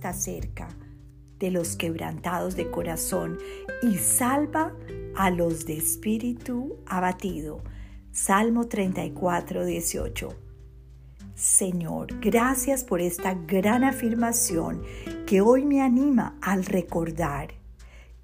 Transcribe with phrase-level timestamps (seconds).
[0.00, 0.66] está cerca
[1.38, 3.36] de los quebrantados de corazón
[3.82, 4.74] y salva
[5.14, 7.62] a los de espíritu abatido.
[8.10, 10.28] Salmo 34, 18.
[11.34, 14.82] Señor, gracias por esta gran afirmación
[15.26, 17.52] que hoy me anima al recordar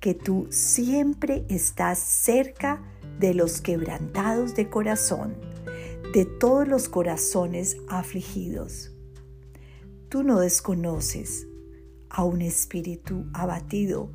[0.01, 2.81] que tú siempre estás cerca
[3.21, 5.37] de los quebrantados de corazón,
[6.15, 8.93] de todos los corazones afligidos.
[10.09, 11.47] Tú no desconoces
[12.11, 14.11] a un espíritu abatido.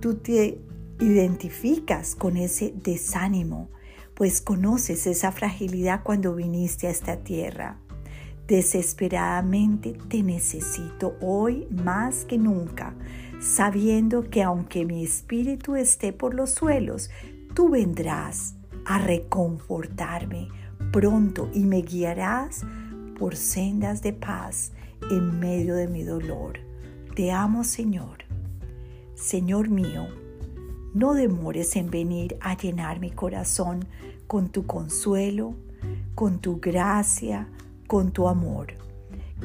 [0.00, 0.60] Tú te
[1.00, 3.70] identificas con ese desánimo,
[4.14, 7.78] pues conoces esa fragilidad cuando viniste a esta tierra.
[8.46, 12.94] Desesperadamente te necesito hoy más que nunca,
[13.40, 17.10] sabiendo que aunque mi espíritu esté por los suelos,
[17.54, 20.48] tú vendrás a reconfortarme
[20.92, 22.62] pronto y me guiarás
[23.18, 24.72] por sendas de paz
[25.10, 26.69] en medio de mi dolor.
[27.20, 28.24] Te amo, Señor.
[29.14, 30.06] Señor mío,
[30.94, 33.84] no demores en venir a llenar mi corazón
[34.26, 35.54] con tu consuelo,
[36.14, 37.46] con tu gracia,
[37.86, 38.68] con tu amor.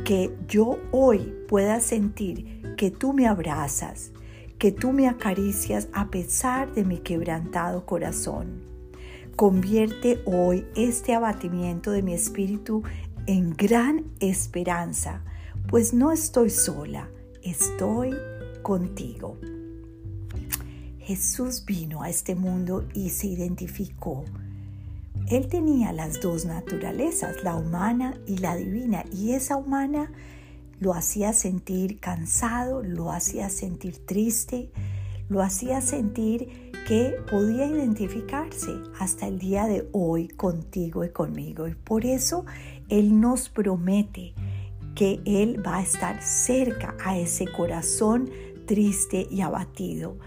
[0.06, 4.14] Que yo hoy pueda sentir que tú me abrazas,
[4.58, 8.64] que tú me acaricias a pesar de mi quebrantado corazón.
[9.36, 12.84] Convierte hoy este abatimiento de mi espíritu
[13.28, 15.26] en gran esperanza,
[15.68, 17.10] pues no estoy sola,
[17.46, 18.14] estoy
[18.62, 19.38] contigo.
[21.00, 24.26] Jesús vino a este mundo y se identificó
[25.28, 30.12] él tenía las dos naturalezas, la humana y la divina, y esa humana
[30.80, 34.70] lo hacía sentir cansado, lo hacía sentir triste,
[35.28, 41.68] lo hacía sentir que podía identificarse hasta el día de hoy contigo y conmigo.
[41.68, 42.46] Y por eso
[42.88, 44.36] Él nos promete
[44.96, 48.30] que Él va a estar cerca a ese corazón
[48.66, 50.18] triste y abatido.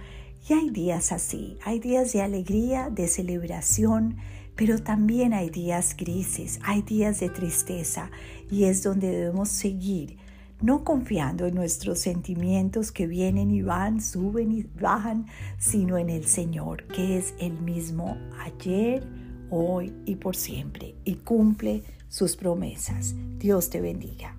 [0.49, 4.17] Y hay días así, hay días de alegría, de celebración,
[4.57, 8.11] pero también hay días grises, hay días de tristeza
[8.51, 10.17] y es donde debemos seguir,
[10.61, 15.27] no confiando en nuestros sentimientos que vienen y van, suben y bajan,
[15.59, 19.07] sino en el Señor, que es el mismo ayer,
[19.51, 23.15] hoy y por siempre, y cumple sus promesas.
[23.39, 24.38] Dios te bendiga.